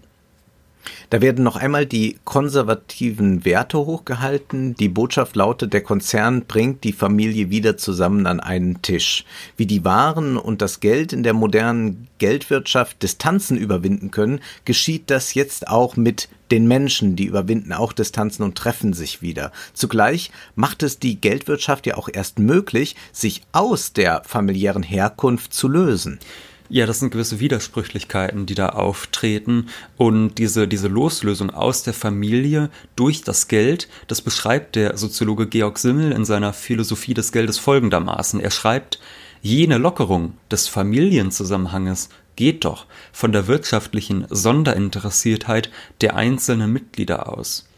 Da 1.11 1.21
werden 1.21 1.45
noch 1.45 1.57
einmal 1.57 1.87
die 1.87 2.19
konservativen 2.25 3.45
Werte 3.45 3.79
hochgehalten. 3.79 4.75
Die 4.75 4.89
Botschaft 4.89 5.37
lautet, 5.37 5.73
der 5.73 5.83
Konzern 5.83 6.47
bringt 6.47 6.85
die 6.85 6.93
Familie 6.93 7.51
wieder 7.51 7.77
zusammen 7.77 8.27
an 8.27 8.41
einen 8.41 8.83
Tisch. 8.83 9.25
Wie 9.57 9.67
die 9.67 9.85
Waren 9.85 10.37
und 10.37 10.63
das 10.63 10.81
Geld 10.81 11.13
in 11.13 11.23
der 11.23 11.33
modernen 11.33 12.09
Geldwirtschaft 12.19 13.03
Distanzen 13.03 13.57
überwinden 13.57 14.11
können, 14.11 14.41
geschieht 14.65 15.11
das 15.11 15.35
jetzt 15.35 15.69
auch 15.69 15.97
mit 15.97 16.29
den 16.51 16.69
Menschen, 16.69 17.17
die 17.17 17.27
überwinden 17.27 17.73
auch 17.73 17.93
Distanzen 17.93 18.45
und 18.45 18.57
treffen 18.57 18.93
sich 18.93 19.21
wieder. 19.23 19.53
Zugleich 19.75 20.31
macht 20.55 20.83
es 20.83 20.99
die 20.99 21.21
Geldwirtschaft 21.21 21.87
ja 21.87 21.97
auch 21.97 22.09
erst 22.13 22.39
möglich, 22.39 22.95
sich 23.13 23.43
aus 23.53 23.93
der 23.93 24.23
familiären 24.25 24.85
Herkunft 24.85 25.53
zu 25.53 25.69
lösen. 25.69 26.21
Ja, 26.68 26.87
das 26.87 26.99
sind 26.99 27.11
gewisse 27.11 27.38
Widersprüchlichkeiten, 27.38 28.46
die 28.46 28.54
da 28.54 28.70
auftreten. 28.70 29.68
Und 29.96 30.35
diese, 30.38 30.66
diese 30.66 30.88
Loslösung 30.88 31.50
aus 31.50 31.82
der 31.82 31.94
Familie 31.94 32.70
durch 32.96 33.23
das 33.23 33.49
Geld, 33.49 33.88
das 34.08 34.20
beschreibt 34.20 34.75
der 34.75 34.96
Soziologe 34.96 35.46
Georg 35.46 35.78
Simmel 35.78 36.12
in 36.12 36.25
seiner 36.25 36.52
Philosophie 36.52 37.14
des 37.14 37.30
Geldes 37.30 37.58
folgendermaßen. 37.58 38.40
Er 38.40 38.50
schreibt, 38.50 38.99
jene 39.42 39.78
Lockerung 39.78 40.35
des 40.50 40.66
Familienzusammenhanges 40.66 42.08
geht 42.35 42.64
doch 42.64 42.87
von 43.12 43.32
der 43.32 43.46
wirtschaftlichen 43.46 44.26
Sonderinteressiertheit 44.28 45.70
der 46.00 46.16
einzelnen 46.16 46.73
Mitglieder 46.73 47.32
aus, 47.32 47.68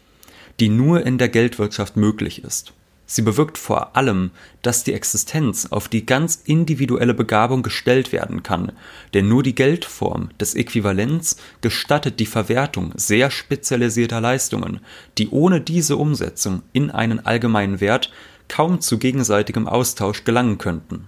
die 0.59 0.69
nur 0.69 1.05
in 1.05 1.17
der 1.17 1.29
Geldwirtschaft 1.29 1.95
möglich 1.95 2.43
ist. 2.43 2.73
Sie 3.11 3.23
bewirkt 3.23 3.57
vor 3.57 3.97
allem, 3.97 4.29
dass 4.61 4.83
die 4.83 4.93
Existenz 4.93 5.65
auf 5.71 5.87
die 5.87 6.05
ganz 6.05 6.43
individuelle 6.45 7.15
Begabung 7.15 7.63
gestellt 7.63 8.11
werden 8.11 8.43
kann, 8.43 8.71
denn 9.15 9.27
nur 9.27 9.41
die 9.41 9.55
Geldform 9.55 10.29
des 10.39 10.53
Äquivalents 10.53 11.37
gestattet 11.61 12.19
die 12.19 12.27
Verwertung 12.27 12.93
sehr 12.95 13.31
spezialisierter 13.31 14.21
Leistungen, 14.21 14.79
die 15.17 15.29
ohne 15.29 15.59
diese 15.59 15.97
Umsetzung 15.97 16.61
in 16.71 16.91
einen 16.91 17.25
allgemeinen 17.25 17.81
Wert 17.81 18.11
kaum 18.47 18.79
zu 18.79 18.99
gegenseitigem 18.99 19.67
Austausch 19.67 20.23
gelangen 20.23 20.59
könnten. 20.59 21.07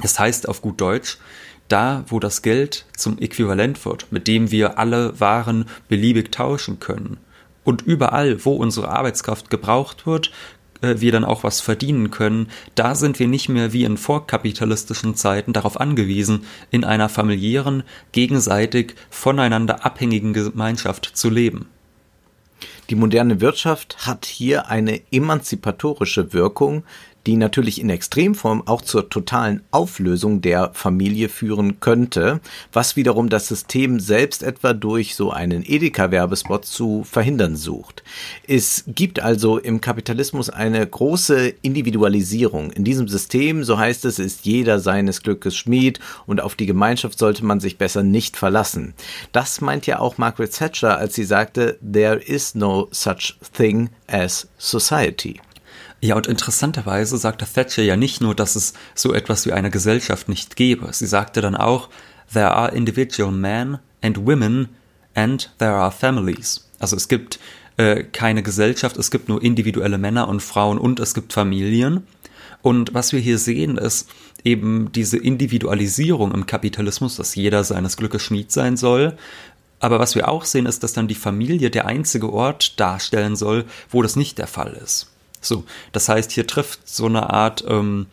Das 0.00 0.20
heißt 0.20 0.48
auf 0.48 0.62
gut 0.62 0.80
Deutsch, 0.80 1.18
da 1.66 2.04
wo 2.06 2.20
das 2.20 2.42
Geld 2.42 2.86
zum 2.96 3.18
Äquivalent 3.18 3.84
wird, 3.84 4.06
mit 4.12 4.28
dem 4.28 4.52
wir 4.52 4.78
alle 4.78 5.18
Waren 5.18 5.64
beliebig 5.88 6.30
tauschen 6.30 6.78
können, 6.78 7.16
und 7.64 7.82
überall, 7.82 8.46
wo 8.46 8.54
unsere 8.54 8.88
Arbeitskraft 8.88 9.50
gebraucht 9.50 10.06
wird, 10.06 10.30
wir 10.80 11.12
dann 11.12 11.24
auch 11.24 11.44
was 11.44 11.60
verdienen 11.60 12.10
können, 12.10 12.48
da 12.74 12.94
sind 12.94 13.18
wir 13.18 13.28
nicht 13.28 13.48
mehr 13.48 13.72
wie 13.72 13.84
in 13.84 13.96
vorkapitalistischen 13.96 15.14
Zeiten 15.14 15.52
darauf 15.52 15.80
angewiesen, 15.80 16.44
in 16.70 16.84
einer 16.84 17.08
familiären, 17.08 17.82
gegenseitig 18.12 18.94
voneinander 19.10 19.84
abhängigen 19.84 20.32
Gemeinschaft 20.32 21.10
zu 21.14 21.30
leben. 21.30 21.68
Die 22.90 22.94
moderne 22.94 23.40
Wirtschaft 23.40 24.06
hat 24.06 24.24
hier 24.24 24.68
eine 24.68 25.00
emanzipatorische 25.12 26.32
Wirkung, 26.32 26.84
die 27.28 27.36
natürlich 27.36 27.78
in 27.78 27.90
Extremform 27.90 28.62
auch 28.64 28.80
zur 28.80 29.10
totalen 29.10 29.60
Auflösung 29.70 30.40
der 30.40 30.70
Familie 30.72 31.28
führen 31.28 31.78
könnte, 31.78 32.40
was 32.72 32.96
wiederum 32.96 33.28
das 33.28 33.48
System 33.48 34.00
selbst 34.00 34.42
etwa 34.42 34.72
durch 34.72 35.14
so 35.14 35.30
einen 35.30 35.62
Edeka-Werbespot 35.62 36.64
zu 36.64 37.04
verhindern 37.04 37.54
sucht. 37.54 38.02
Es 38.46 38.84
gibt 38.86 39.20
also 39.20 39.58
im 39.58 39.82
Kapitalismus 39.82 40.48
eine 40.48 40.86
große 40.86 41.52
Individualisierung. 41.60 42.70
In 42.70 42.84
diesem 42.84 43.08
System, 43.08 43.62
so 43.62 43.78
heißt 43.78 44.06
es, 44.06 44.18
ist 44.18 44.46
jeder 44.46 44.80
seines 44.80 45.22
Glückes 45.22 45.54
Schmied 45.54 46.00
und 46.24 46.40
auf 46.40 46.54
die 46.54 46.64
Gemeinschaft 46.64 47.18
sollte 47.18 47.44
man 47.44 47.60
sich 47.60 47.76
besser 47.76 48.02
nicht 48.02 48.38
verlassen. 48.38 48.94
Das 49.32 49.60
meint 49.60 49.86
ja 49.86 49.98
auch 49.98 50.16
Margaret 50.16 50.54
Thatcher, 50.54 50.96
als 50.96 51.14
sie 51.14 51.24
sagte, 51.24 51.78
there 51.82 52.16
is 52.16 52.54
no 52.54 52.88
such 52.90 53.36
thing 53.52 53.90
as 54.06 54.48
society. 54.56 55.38
Ja, 56.00 56.14
und 56.14 56.28
interessanterweise 56.28 57.18
sagte 57.18 57.44
Thatcher 57.44 57.82
ja 57.82 57.96
nicht 57.96 58.20
nur, 58.20 58.34
dass 58.34 58.54
es 58.54 58.74
so 58.94 59.12
etwas 59.12 59.46
wie 59.46 59.52
eine 59.52 59.70
Gesellschaft 59.70 60.28
nicht 60.28 60.54
gäbe. 60.54 60.88
Sie 60.92 61.06
sagte 61.06 61.40
dann 61.40 61.56
auch, 61.56 61.88
there 62.32 62.52
are 62.52 62.72
individual 62.72 63.32
men 63.32 63.78
and 64.00 64.24
women 64.24 64.68
and 65.14 65.50
there 65.58 65.72
are 65.72 65.90
families. 65.90 66.68
Also 66.78 66.94
es 66.94 67.08
gibt 67.08 67.40
äh, 67.78 68.04
keine 68.04 68.44
Gesellschaft, 68.44 68.96
es 68.96 69.10
gibt 69.10 69.28
nur 69.28 69.42
individuelle 69.42 69.98
Männer 69.98 70.28
und 70.28 70.40
Frauen 70.40 70.78
und 70.78 71.00
es 71.00 71.14
gibt 71.14 71.32
Familien. 71.32 72.06
Und 72.62 72.94
was 72.94 73.12
wir 73.12 73.20
hier 73.20 73.38
sehen, 73.38 73.76
ist 73.76 74.08
eben 74.44 74.92
diese 74.92 75.16
Individualisierung 75.16 76.32
im 76.32 76.46
Kapitalismus, 76.46 77.16
dass 77.16 77.34
jeder 77.34 77.64
seines 77.64 77.96
Glückes 77.96 78.22
Schmied 78.22 78.52
sein 78.52 78.76
soll. 78.76 79.16
Aber 79.80 79.98
was 79.98 80.14
wir 80.14 80.28
auch 80.28 80.44
sehen, 80.44 80.66
ist, 80.66 80.82
dass 80.82 80.92
dann 80.92 81.08
die 81.08 81.14
Familie 81.14 81.70
der 81.70 81.86
einzige 81.86 82.32
Ort 82.32 82.78
darstellen 82.78 83.36
soll, 83.36 83.64
wo 83.90 84.02
das 84.02 84.16
nicht 84.16 84.38
der 84.38 84.48
Fall 84.48 84.78
ist. 84.84 85.08
So, 85.40 85.64
das 85.92 86.08
heißt, 86.08 86.32
hier 86.32 86.46
trifft 86.46 86.88
so 86.88 87.06
eine 87.06 87.30
Art 87.30 87.64
ähm, 87.68 88.06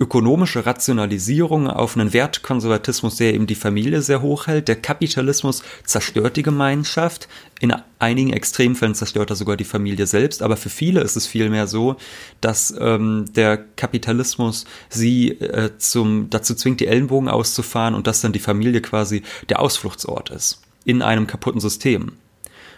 ökonomische 0.00 0.66
Rationalisierung 0.66 1.68
auf 1.68 1.96
einen 1.96 2.12
Wertkonservatismus, 2.12 3.16
der 3.16 3.34
eben 3.34 3.46
die 3.46 3.54
Familie 3.54 4.02
sehr 4.02 4.22
hoch 4.22 4.48
hält. 4.48 4.66
Der 4.66 4.76
Kapitalismus 4.76 5.62
zerstört 5.84 6.36
die 6.36 6.42
Gemeinschaft. 6.42 7.28
In 7.60 7.72
einigen 8.00 8.32
Extremfällen 8.32 8.96
zerstört 8.96 9.30
er 9.30 9.36
sogar 9.36 9.56
die 9.56 9.64
Familie 9.64 10.06
selbst. 10.06 10.42
Aber 10.42 10.56
für 10.56 10.68
viele 10.68 11.00
ist 11.00 11.16
es 11.16 11.28
vielmehr 11.28 11.68
so, 11.68 11.96
dass 12.40 12.74
ähm, 12.78 13.26
der 13.36 13.56
Kapitalismus 13.56 14.64
sie 14.88 15.30
äh, 15.40 15.70
zum, 15.78 16.28
dazu 16.28 16.54
zwingt, 16.54 16.80
die 16.80 16.88
Ellenbogen 16.88 17.28
auszufahren 17.28 17.94
und 17.94 18.08
dass 18.08 18.20
dann 18.20 18.32
die 18.32 18.40
Familie 18.40 18.80
quasi 18.80 19.22
der 19.48 19.60
Ausfluchtsort 19.60 20.30
ist 20.30 20.60
in 20.84 21.02
einem 21.02 21.26
kaputten 21.26 21.60
System. 21.60 22.12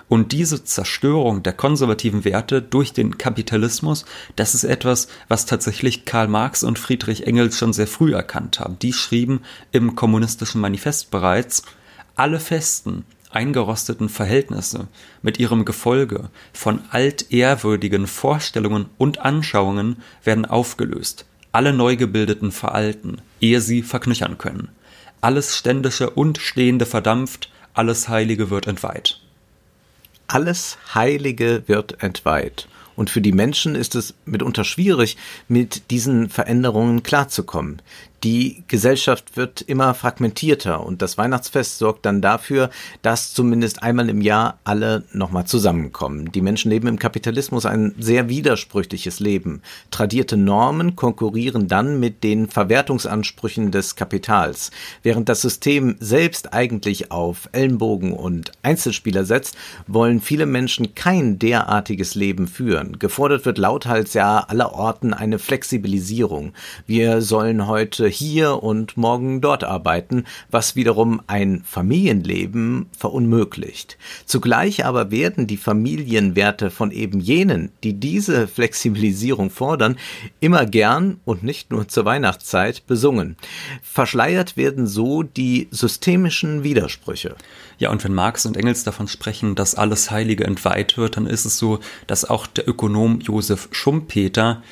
Und 0.08 0.30
diese 0.32 0.62
Zerstörung 0.62 1.42
der 1.42 1.52
konservativen 1.52 2.24
Werte 2.24 2.62
durch 2.62 2.92
den 2.92 3.18
Kapitalismus, 3.18 4.04
das 4.36 4.54
ist 4.54 4.64
etwas, 4.64 5.08
was 5.26 5.46
tatsächlich 5.46 6.04
Karl 6.04 6.28
Marx 6.28 6.62
und 6.62 6.78
Friedrich 6.78 7.26
Engels 7.26 7.58
schon 7.58 7.72
sehr 7.72 7.88
früh 7.88 8.14
erkannt 8.14 8.60
haben. 8.60 8.78
Die 8.78 8.92
schrieben 8.92 9.40
im 9.72 9.96
kommunistischen 9.96 10.60
Manifest 10.60 11.10
bereits, 11.10 11.64
alle 12.14 12.38
festen, 12.38 13.04
eingerosteten 13.30 14.08
Verhältnisse 14.08 14.86
mit 15.22 15.38
ihrem 15.38 15.64
Gefolge 15.64 16.30
von 16.52 16.80
altehrwürdigen 16.90 18.06
Vorstellungen 18.06 18.86
und 18.96 19.18
Anschauungen 19.18 19.96
werden 20.22 20.46
aufgelöst, 20.46 21.26
alle 21.52 21.72
Neugebildeten 21.72 22.52
veralten, 22.52 23.20
ehe 23.40 23.60
sie 23.60 23.82
verknüchern 23.82 24.38
können. 24.38 24.68
Alles 25.20 25.56
Ständische 25.56 26.10
und 26.10 26.38
Stehende 26.38 26.86
verdampft, 26.86 27.50
alles 27.74 28.08
Heilige 28.08 28.48
wird 28.50 28.68
entweiht. 28.68 29.20
Alles 30.28 30.78
Heilige 30.94 31.62
wird 31.66 32.02
entweiht. 32.02 32.68
Und 32.96 33.10
für 33.10 33.20
die 33.20 33.32
Menschen 33.32 33.74
ist 33.74 33.94
es 33.94 34.14
mitunter 34.24 34.64
schwierig, 34.64 35.16
mit 35.48 35.90
diesen 35.90 36.30
Veränderungen 36.30 37.02
klarzukommen. 37.02 37.82
Die 38.24 38.64
Gesellschaft 38.66 39.36
wird 39.36 39.60
immer 39.60 39.92
fragmentierter 39.92 40.84
und 40.84 41.02
das 41.02 41.18
Weihnachtsfest 41.18 41.78
sorgt 41.78 42.06
dann 42.06 42.22
dafür, 42.22 42.70
dass 43.02 43.34
zumindest 43.34 43.82
einmal 43.82 44.08
im 44.08 44.22
Jahr 44.22 44.58
alle 44.64 45.04
nochmal 45.12 45.46
zusammenkommen. 45.46 46.32
Die 46.32 46.40
Menschen 46.40 46.70
leben 46.70 46.88
im 46.88 46.98
Kapitalismus 46.98 47.66
ein 47.66 47.94
sehr 47.98 48.28
widersprüchliches 48.30 49.20
Leben. 49.20 49.60
Tradierte 49.90 50.38
Normen 50.38 50.96
konkurrieren 50.96 51.68
dann 51.68 52.00
mit 52.00 52.24
den 52.24 52.48
Verwertungsansprüchen 52.48 53.70
des 53.70 53.96
Kapitals. 53.96 54.70
Während 55.02 55.28
das 55.28 55.42
System 55.42 55.96
selbst 56.00 56.54
eigentlich 56.54 57.10
auf 57.10 57.50
Ellenbogen 57.52 58.12
und 58.12 58.52
Einzelspieler 58.62 59.26
setzt, 59.26 59.56
wollen 59.86 60.22
viele 60.22 60.46
Menschen 60.46 60.94
kein 60.94 61.38
derartiges 61.38 62.14
Leben 62.14 62.48
führen. 62.48 62.98
Gefordert 62.98 63.44
wird 63.44 63.58
lauthals 63.58 64.14
ja 64.14 64.38
allerorten 64.38 65.12
eine 65.12 65.38
Flexibilisierung. 65.38 66.54
Wir 66.86 67.20
sollen 67.20 67.66
heute 67.66 68.06
hier 68.16 68.62
und 68.62 68.96
morgen 68.96 69.40
dort 69.40 69.64
arbeiten, 69.64 70.24
was 70.50 70.76
wiederum 70.76 71.20
ein 71.26 71.62
Familienleben 71.64 72.86
verunmöglicht. 72.96 73.98
Zugleich 74.24 74.84
aber 74.84 75.10
werden 75.10 75.46
die 75.46 75.56
Familienwerte 75.56 76.70
von 76.70 76.90
eben 76.90 77.20
jenen, 77.20 77.70
die 77.84 77.94
diese 77.94 78.48
Flexibilisierung 78.48 79.50
fordern, 79.50 79.96
immer 80.40 80.66
gern 80.66 81.20
und 81.24 81.42
nicht 81.42 81.70
nur 81.70 81.88
zur 81.88 82.04
Weihnachtszeit 82.04 82.86
besungen. 82.86 83.36
Verschleiert 83.82 84.56
werden 84.56 84.86
so 84.86 85.22
die 85.22 85.68
systemischen 85.70 86.64
Widersprüche. 86.64 87.36
Ja, 87.78 87.90
und 87.90 88.02
wenn 88.04 88.14
Marx 88.14 88.46
und 88.46 88.56
Engels 88.56 88.84
davon 88.84 89.08
sprechen, 89.08 89.54
dass 89.54 89.74
alles 89.74 90.10
Heilige 90.10 90.44
entweiht 90.44 90.96
wird, 90.96 91.16
dann 91.16 91.26
ist 91.26 91.44
es 91.44 91.58
so, 91.58 91.80
dass 92.06 92.24
auch 92.24 92.46
der 92.46 92.68
Ökonom 92.68 93.20
Josef 93.20 93.68
Schumpeter 93.70 94.62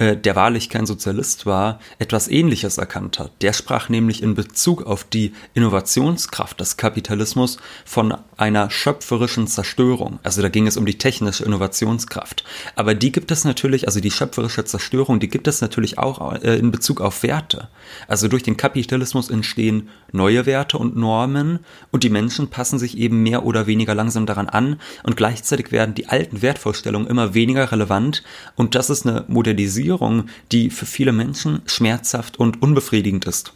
äh, 0.00 0.16
der 0.16 0.34
wahrlich 0.34 0.70
kein 0.70 0.86
Sozialist 0.86 1.44
war, 1.44 1.78
etwas 1.98 2.26
Ähnliches 2.26 2.78
erkannt 2.78 3.18
hat. 3.18 3.32
Der 3.42 3.52
sprach 3.52 3.90
nämlich 3.90 4.22
in 4.22 4.34
Bezug 4.34 4.86
auf 4.86 5.04
die 5.04 5.34
Innovationskraft 5.52 6.58
des 6.58 6.78
Kapitalismus 6.78 7.58
von 7.84 8.14
einer 8.38 8.70
schöpferischen 8.70 9.46
Zerstörung. 9.46 10.18
Also 10.22 10.40
da 10.40 10.48
ging 10.48 10.66
es 10.66 10.78
um 10.78 10.86
die 10.86 10.96
technische 10.96 11.44
Innovationskraft. 11.44 12.44
Aber 12.76 12.94
die 12.94 13.12
gibt 13.12 13.30
es 13.30 13.44
natürlich, 13.44 13.88
also 13.88 14.00
die 14.00 14.10
schöpferische 14.10 14.64
Zerstörung, 14.64 15.20
die 15.20 15.28
gibt 15.28 15.46
es 15.46 15.60
natürlich 15.60 15.98
auch 15.98 16.32
äh, 16.42 16.56
in 16.56 16.70
Bezug 16.70 17.02
auf 17.02 17.22
Werte. 17.22 17.68
Also 18.08 18.26
durch 18.26 18.42
den 18.42 18.56
Kapitalismus 18.56 19.28
entstehen 19.28 19.90
neue 20.12 20.46
Werte 20.46 20.78
und 20.78 20.96
Normen 20.96 21.58
und 21.90 22.04
die 22.04 22.10
Menschen 22.10 22.48
passen 22.48 22.78
sich 22.78 22.96
eben 22.96 23.22
mehr 23.22 23.44
oder 23.44 23.66
weniger 23.66 23.94
langsam 23.94 24.24
daran 24.24 24.48
an 24.48 24.80
und 25.02 25.18
gleichzeitig 25.18 25.72
werden 25.72 25.94
die 25.94 26.08
alten 26.08 26.40
Wertvorstellungen 26.40 27.06
immer 27.06 27.34
weniger 27.34 27.70
relevant 27.70 28.22
und 28.56 28.74
das 28.74 28.88
ist 28.88 29.06
eine 29.06 29.26
Modernisierung 29.28 29.89
Regulierung, 29.90 30.28
die 30.52 30.70
für 30.70 30.86
viele 30.86 31.12
Menschen 31.12 31.62
schmerzhaft 31.66 32.38
und 32.38 32.62
unbefriedigend 32.62 33.24
ist. 33.24 33.52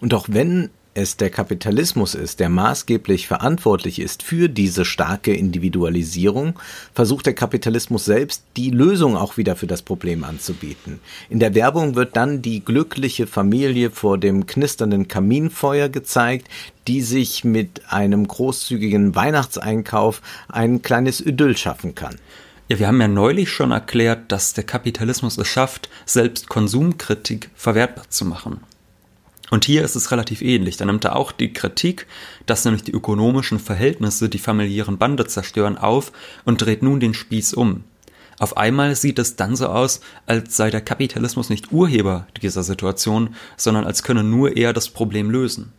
Und 0.00 0.14
auch 0.14 0.26
wenn 0.30 0.70
es 0.94 1.18
der 1.18 1.28
Kapitalismus 1.28 2.14
ist, 2.14 2.40
der 2.40 2.48
maßgeblich 2.48 3.26
verantwortlich 3.26 3.98
ist 3.98 4.22
für 4.22 4.48
diese 4.48 4.86
starke 4.86 5.34
Individualisierung, 5.34 6.58
versucht 6.94 7.26
der 7.26 7.34
Kapitalismus 7.34 8.06
selbst, 8.06 8.44
die 8.56 8.70
Lösung 8.70 9.14
auch 9.14 9.36
wieder 9.36 9.56
für 9.56 9.66
das 9.66 9.82
Problem 9.82 10.24
anzubieten. 10.24 11.00
In 11.28 11.38
der 11.38 11.54
Werbung 11.54 11.96
wird 11.96 12.16
dann 12.16 12.40
die 12.40 12.64
glückliche 12.64 13.26
Familie 13.26 13.90
vor 13.90 14.16
dem 14.16 14.46
knisternden 14.46 15.06
Kaminfeuer 15.06 15.90
gezeigt, 15.90 16.48
die 16.86 17.02
sich 17.02 17.44
mit 17.44 17.82
einem 17.92 18.26
großzügigen 18.26 19.14
Weihnachtseinkauf 19.14 20.22
ein 20.48 20.80
kleines 20.80 21.20
Idyll 21.20 21.58
schaffen 21.58 21.94
kann. 21.94 22.16
Ja, 22.68 22.80
wir 22.80 22.88
haben 22.88 23.00
ja 23.00 23.06
neulich 23.06 23.48
schon 23.50 23.70
erklärt, 23.70 24.32
dass 24.32 24.52
der 24.52 24.64
Kapitalismus 24.64 25.38
es 25.38 25.46
schafft, 25.46 25.88
selbst 26.04 26.48
Konsumkritik 26.48 27.50
verwertbar 27.54 28.10
zu 28.10 28.24
machen. 28.24 28.60
Und 29.50 29.64
hier 29.64 29.84
ist 29.84 29.94
es 29.94 30.10
relativ 30.10 30.42
ähnlich. 30.42 30.76
Da 30.76 30.84
nimmt 30.84 31.04
er 31.04 31.14
auch 31.14 31.30
die 31.30 31.52
Kritik, 31.52 32.08
dass 32.46 32.64
nämlich 32.64 32.82
die 32.82 32.90
ökonomischen 32.90 33.60
Verhältnisse 33.60 34.28
die 34.28 34.40
familiären 34.40 34.98
Bande 34.98 35.26
zerstören, 35.26 35.78
auf 35.78 36.10
und 36.44 36.60
dreht 36.60 36.82
nun 36.82 36.98
den 36.98 37.14
Spieß 37.14 37.54
um. 37.54 37.84
Auf 38.40 38.56
einmal 38.56 38.96
sieht 38.96 39.20
es 39.20 39.36
dann 39.36 39.54
so 39.54 39.68
aus, 39.68 40.00
als 40.26 40.56
sei 40.56 40.70
der 40.70 40.80
Kapitalismus 40.80 41.48
nicht 41.48 41.70
Urheber 41.70 42.26
dieser 42.42 42.64
Situation, 42.64 43.36
sondern 43.56 43.84
als 43.84 44.02
könne 44.02 44.24
nur 44.24 44.56
er 44.56 44.72
das 44.72 44.88
Problem 44.88 45.30
lösen. 45.30 45.72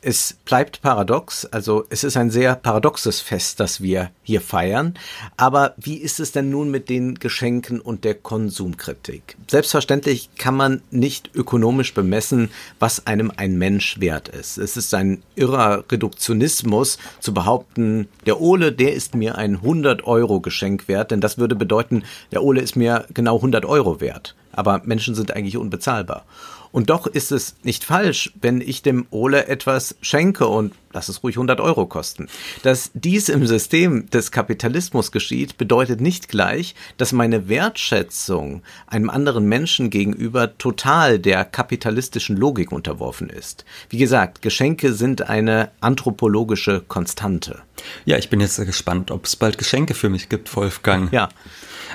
Es 0.00 0.36
bleibt 0.44 0.80
paradox, 0.80 1.44
also 1.46 1.84
es 1.90 2.04
ist 2.04 2.16
ein 2.16 2.30
sehr 2.30 2.54
paradoxes 2.54 3.20
Fest, 3.20 3.58
das 3.58 3.82
wir 3.82 4.10
hier 4.22 4.40
feiern. 4.40 4.94
Aber 5.36 5.74
wie 5.76 5.96
ist 5.96 6.20
es 6.20 6.30
denn 6.30 6.50
nun 6.50 6.70
mit 6.70 6.88
den 6.88 7.16
Geschenken 7.16 7.80
und 7.80 8.04
der 8.04 8.14
Konsumkritik? 8.14 9.36
Selbstverständlich 9.50 10.30
kann 10.38 10.54
man 10.54 10.82
nicht 10.92 11.34
ökonomisch 11.34 11.94
bemessen, 11.94 12.50
was 12.78 13.08
einem 13.08 13.32
ein 13.36 13.58
Mensch 13.58 13.98
wert 13.98 14.28
ist. 14.28 14.56
Es 14.56 14.76
ist 14.76 14.94
ein 14.94 15.20
irrer 15.34 15.84
Reduktionismus 15.90 16.98
zu 17.18 17.34
behaupten, 17.34 18.06
der 18.24 18.40
Ole, 18.40 18.70
der 18.70 18.94
ist 18.94 19.16
mir 19.16 19.36
ein 19.36 19.56
100 19.56 20.06
Euro 20.06 20.40
Geschenk 20.40 20.86
wert, 20.86 21.10
denn 21.10 21.20
das 21.20 21.38
würde 21.38 21.56
bedeuten, 21.56 22.04
der 22.30 22.44
Ole 22.44 22.60
ist 22.60 22.76
mir 22.76 23.04
genau 23.12 23.36
100 23.36 23.64
Euro 23.64 24.00
wert. 24.00 24.36
Aber 24.52 24.82
Menschen 24.84 25.14
sind 25.14 25.34
eigentlich 25.34 25.56
unbezahlbar. 25.56 26.24
Und 26.72 26.90
doch 26.90 27.06
ist 27.06 27.32
es 27.32 27.56
nicht 27.62 27.84
falsch, 27.84 28.32
wenn 28.40 28.60
ich 28.60 28.82
dem 28.82 29.06
Ole 29.10 29.46
etwas 29.46 29.96
schenke 30.00 30.46
und 30.46 30.74
lass 30.92 31.08
es 31.08 31.22
ruhig 31.22 31.36
100 31.36 31.60
Euro 31.60 31.86
kosten. 31.86 32.28
Dass 32.62 32.90
dies 32.94 33.28
im 33.28 33.46
System 33.46 34.08
des 34.10 34.30
Kapitalismus 34.30 35.12
geschieht, 35.12 35.58
bedeutet 35.58 36.00
nicht 36.00 36.28
gleich, 36.28 36.74
dass 36.96 37.12
meine 37.12 37.48
Wertschätzung 37.48 38.62
einem 38.86 39.10
anderen 39.10 39.46
Menschen 39.46 39.90
gegenüber 39.90 40.56
total 40.58 41.18
der 41.18 41.44
kapitalistischen 41.44 42.36
Logik 42.36 42.72
unterworfen 42.72 43.30
ist. 43.30 43.64
Wie 43.90 43.98
gesagt, 43.98 44.42
Geschenke 44.42 44.92
sind 44.92 45.22
eine 45.28 45.70
anthropologische 45.80 46.82
Konstante. 46.86 47.62
Ja, 48.04 48.16
ich 48.18 48.30
bin 48.30 48.40
jetzt 48.40 48.56
sehr 48.56 48.66
gespannt, 48.66 49.10
ob 49.10 49.24
es 49.24 49.36
bald 49.36 49.58
Geschenke 49.58 49.94
für 49.94 50.08
mich 50.08 50.28
gibt, 50.28 50.54
Wolfgang. 50.56 51.12
Ja. 51.12 51.28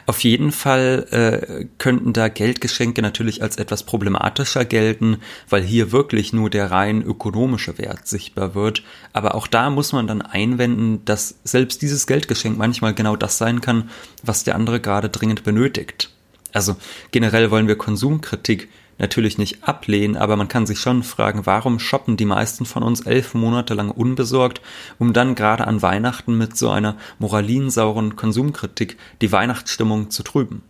Auf 0.06 0.24
jeden 0.24 0.52
Fall 0.52 1.08
äh, 1.12 1.66
könnten 1.78 2.14
da 2.14 2.28
Geldgeschenke 2.28 3.02
natürlich 3.02 3.42
als 3.42 3.58
etwas 3.58 3.84
problematischer 3.84 4.66
gelten, 4.66 5.18
weil 5.50 5.62
hier 5.62 5.92
wirklich 5.92 6.34
nur 6.34 6.50
der 6.50 6.72
rein 6.72 7.02
ökonomische 7.02 7.78
Wert 7.78 8.08
sichtbar 8.08 8.56
wird. 8.56 8.84
Aber 9.14 9.36
auch 9.36 9.48
da 9.48 9.70
muss 9.70 9.94
man 9.94 10.08
dann 10.08 10.22
einwenden, 10.22 11.06
dass 11.06 11.36
selbst 11.44 11.82
dieses 11.82 12.08
Geldgeschenk 12.08 12.58
manchmal 12.58 12.94
genau 12.94 13.16
das 13.16 13.38
sein 13.38 13.62
kann, 13.62 13.90
was 14.24 14.44
der 14.44 14.56
andere 14.56 14.80
gerade 14.80 15.10
dringend 15.10 15.44
benötigt. 15.44 16.10
Also 16.52 16.76
generell 17.12 17.52
wollen 17.52 17.68
wir 17.68 17.78
Konsumkritik 17.78 18.70
natürlich 19.00 19.38
nicht 19.38 19.64
ablehnen, 19.64 20.18
aber 20.18 20.38
man 20.38 20.48
kann 20.48 20.66
sich 20.66 20.80
schon 20.80 21.04
fragen, 21.04 21.46
warum 21.46 21.80
shoppen 21.80 22.16
die 22.16 22.26
meisten 22.26 22.66
von 22.66 22.84
uns 22.84 23.02
elf 23.02 23.34
Monate 23.34 23.74
lang 23.74 23.90
unbesorgt, 23.90 24.62
um 25.00 25.14
dann 25.14 25.36
gerade 25.36 25.66
an 25.66 25.82
Weihnachten 25.82 26.38
mit 26.38 26.58
so 26.58 26.70
einer 26.70 26.96
moralinsauren 27.20 28.16
Konsumkritik 28.16 28.98
die 29.22 29.32
Weihnachtsstimmung 29.32 30.12
zu 30.12 30.24
trüben. 30.24 30.62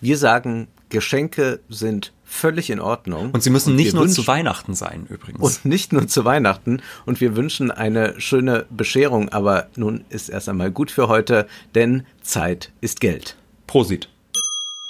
Wir 0.00 0.16
sagen, 0.18 0.68
Geschenke 0.96 1.60
sind 1.68 2.14
völlig 2.24 2.70
in 2.70 2.80
Ordnung. 2.80 3.32
Und 3.32 3.42
sie 3.42 3.50
müssen 3.50 3.72
und 3.72 3.76
nicht 3.76 3.92
nur 3.92 4.08
zu 4.08 4.26
Weihnachten 4.26 4.74
sein, 4.74 5.06
übrigens. 5.10 5.42
Und 5.42 5.66
nicht 5.66 5.92
nur 5.92 6.08
zu 6.08 6.24
Weihnachten. 6.24 6.80
Und 7.04 7.20
wir 7.20 7.36
wünschen 7.36 7.70
eine 7.70 8.18
schöne 8.18 8.64
Bescherung, 8.70 9.28
aber 9.28 9.68
nun 9.76 10.06
ist 10.08 10.30
erst 10.30 10.48
einmal 10.48 10.70
gut 10.70 10.90
für 10.90 11.08
heute, 11.08 11.46
denn 11.74 12.06
Zeit 12.22 12.72
ist 12.80 13.00
Geld. 13.00 13.36
Prosit. 13.66 14.08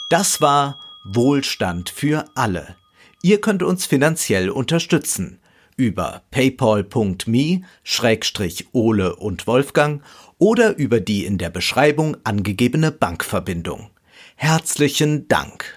Das 0.08 0.40
war 0.40 0.78
Wohlstand 1.04 1.90
für 1.90 2.26
alle. 2.36 2.76
Ihr 3.20 3.40
könnt 3.40 3.64
uns 3.64 3.84
finanziell 3.84 4.48
unterstützen 4.48 5.40
über 5.76 6.22
paypal.me-ole 6.30 9.16
und 9.16 9.46
Wolfgang 9.48 10.02
oder 10.38 10.76
über 10.76 11.00
die 11.00 11.26
in 11.26 11.38
der 11.38 11.50
Beschreibung 11.50 12.16
angegebene 12.22 12.92
Bankverbindung. 12.92 13.90
Herzlichen 14.36 15.26
Dank. 15.26 15.75